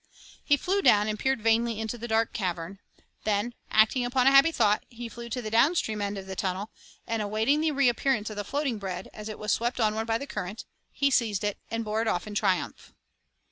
He 0.43 0.57
flew 0.57 0.81
down 0.81 1.07
and 1.07 1.19
peered 1.19 1.43
vainly 1.43 1.79
into 1.79 1.95
the 1.95 2.07
dark 2.07 2.33
cavern, 2.33 2.79
then, 3.23 3.53
acting 3.69 4.03
upon 4.03 4.25
a 4.25 4.31
happy 4.31 4.51
thought, 4.51 4.83
he 4.89 5.07
flew 5.07 5.29
to 5.29 5.43
the 5.43 5.51
downstream 5.51 6.01
end 6.01 6.17
of 6.17 6.25
the 6.25 6.35
tunnel, 6.35 6.71
and 7.05 7.21
awaiting 7.21 7.61
the 7.61 7.69
reappearance 7.69 8.31
of 8.31 8.35
the 8.35 8.43
floating 8.43 8.79
bread, 8.79 9.09
as 9.13 9.29
it 9.29 9.37
was 9.37 9.51
swept 9.51 9.79
onward 9.79 10.07
by 10.07 10.17
the 10.17 10.25
current, 10.25 10.65
he 10.91 11.11
seized 11.11 11.45
and 11.69 11.85
bore 11.85 12.01
it 12.01 12.07
off 12.07 12.25
in 12.25 12.33
triumph. 12.33 12.95